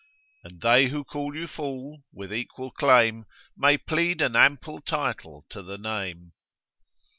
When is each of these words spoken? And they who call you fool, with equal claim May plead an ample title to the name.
And 0.43 0.59
they 0.61 0.87
who 0.87 1.03
call 1.03 1.35
you 1.35 1.45
fool, 1.45 2.01
with 2.11 2.33
equal 2.33 2.71
claim 2.71 3.27
May 3.55 3.77
plead 3.77 4.19
an 4.19 4.35
ample 4.35 4.81
title 4.81 5.45
to 5.51 5.61
the 5.61 5.77
name. 5.77 6.31